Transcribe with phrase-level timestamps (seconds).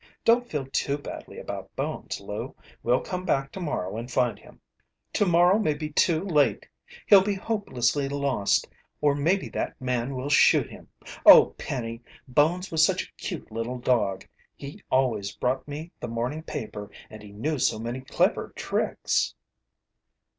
[0.25, 2.55] Don't feel too badly about Bones, Lou.
[2.81, 4.59] We'll come back tomorrow and find him."
[5.13, 6.67] "Tomorrow may be too late.
[7.05, 8.67] He'll be hopelessly lost,
[8.99, 10.87] or maybe that man will shoot him!
[11.23, 14.27] Oh, Penny, Bones was such a cute little dog.
[14.55, 19.35] He always brought me the morning paper, and he knew so many clever tricks."